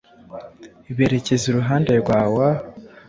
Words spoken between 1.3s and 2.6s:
iruhande rwa wa